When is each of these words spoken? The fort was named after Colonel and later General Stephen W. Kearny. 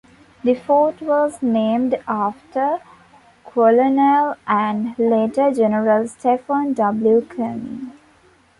The 0.43 0.55
fort 0.55 0.99
was 0.99 1.43
named 1.43 1.93
after 2.07 2.79
Colonel 3.45 4.33
and 4.47 4.97
later 4.97 5.53
General 5.53 6.07
Stephen 6.07 6.73
W. 6.73 7.21
Kearny. 7.29 7.91